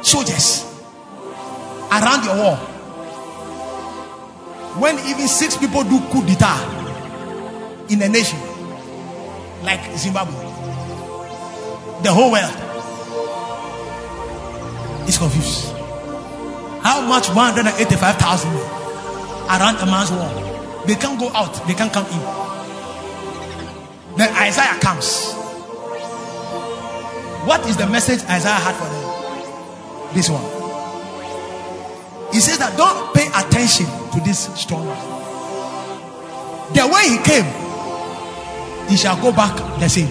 [0.03, 0.65] soldiers
[1.91, 2.57] around your wall.
[4.81, 6.57] When even six people do coup d'etat
[7.91, 8.39] in a nation
[9.63, 10.33] like Zimbabwe,
[12.03, 12.57] the whole world
[15.07, 15.69] is confused.
[16.81, 18.51] How much 185,000
[19.51, 20.52] around a man's wall?
[20.87, 22.53] They can't go out, they can't come in.
[24.17, 25.33] Then Isaiah comes.
[27.47, 30.15] What is the message Isaiah had for them?
[30.15, 30.43] This one.
[32.33, 35.23] He says that don't pay attention to this strong man.
[36.73, 37.45] The way he came,
[38.89, 40.09] he shall go back the same.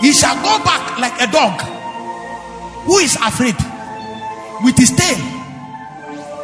[0.00, 1.60] He shall go back like a dog
[2.86, 3.56] who is afraid
[4.62, 5.18] with his tail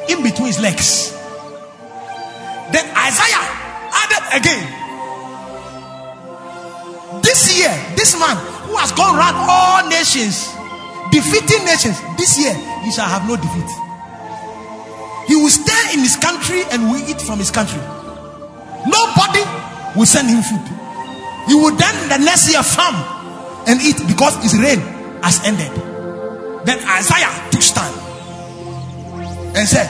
[0.08, 1.13] in between his legs.
[2.72, 3.44] Then Isaiah
[3.92, 4.64] added again.
[7.22, 8.36] This year, this man
[8.66, 10.50] who has gone around all nations,
[11.12, 13.70] defeating nations, this year he shall have no defeat.
[15.28, 17.80] He will stay in his country and will eat from his country.
[18.86, 19.44] Nobody
[19.96, 20.66] will send him food.
[21.48, 22.96] He will then the next year farm
[23.66, 24.80] and eat because his reign
[25.22, 25.72] has ended.
[26.66, 27.94] Then Isaiah took stand
[29.56, 29.88] and said,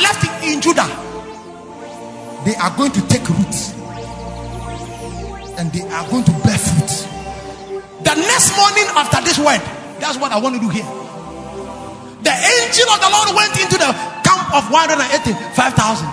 [0.00, 0.88] left in Judah,
[2.44, 3.54] they are going to take root
[5.58, 7.08] and they are going to bear fruit.
[8.02, 9.60] The next morning after this word,
[10.00, 10.84] that's what I want to do here.
[12.22, 13.92] The angel of the Lord went into the
[14.24, 16.08] camp of 185,000.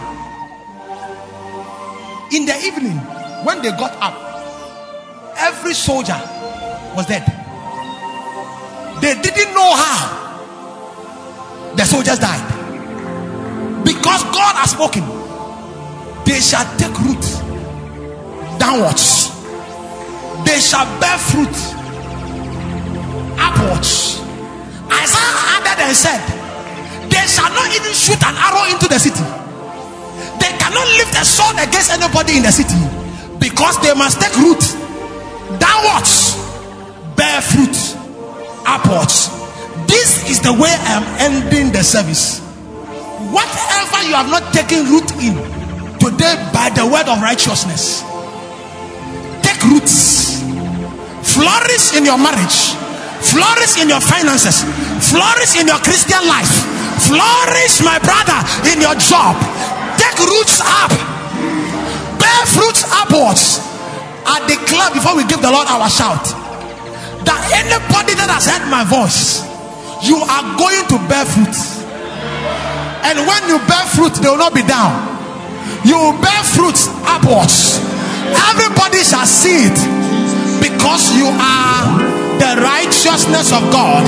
[2.36, 2.98] In the evening,
[3.46, 4.14] when they got up,
[5.38, 6.20] every soldier
[6.96, 7.26] was dead.
[9.02, 10.30] They didn't know how
[11.76, 12.59] the soldiers died.
[13.84, 15.04] Because God has spoken,
[16.26, 17.24] they shall take root
[18.60, 19.32] downwards,
[20.46, 21.56] they shall bear fruit
[23.40, 24.20] upwards.
[24.92, 26.22] Isaiah added and said,
[27.10, 29.24] They shall not even shoot an arrow into the city.
[30.42, 32.78] They cannot lift a sword against anybody in the city
[33.40, 34.62] because they must take root
[35.60, 36.36] downwards,
[37.16, 37.76] bear fruit
[38.68, 39.30] upwards.
[39.88, 42.49] This is the way I am ending the service.
[43.30, 45.38] Whatever you have not taken root in
[46.02, 48.02] today by the word of righteousness,
[49.46, 50.42] take roots,
[51.22, 52.74] flourish in your marriage,
[53.22, 54.66] flourish in your finances,
[55.14, 56.50] flourish in your Christian life,
[57.06, 58.40] flourish, my brother,
[58.74, 59.38] in your job.
[60.02, 60.90] Take roots up,
[62.18, 63.62] bear fruits upwards.
[64.26, 66.26] I declare before we give the Lord our shout
[67.26, 69.46] that anybody that has heard my voice,
[70.02, 71.79] you are going to bear fruit.
[73.04, 74.92] And when you bear fruit, they will not be down.
[75.86, 77.80] You will bear fruits upwards.
[78.52, 79.80] Everybody shall see it
[80.60, 81.84] because you are
[82.38, 84.04] the righteousness of God.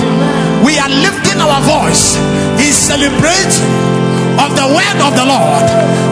[0.63, 2.15] We are lifting our voice
[2.59, 3.65] in celebration
[4.39, 5.65] of the word of the Lord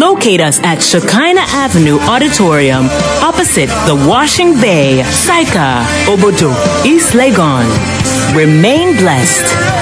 [0.00, 2.86] Locate us at Shekinah Avenue Auditorium,
[3.22, 6.52] opposite the Washing Bay, Saika, Obodo,
[6.84, 7.64] East Legon.
[8.34, 9.75] Remain blessed.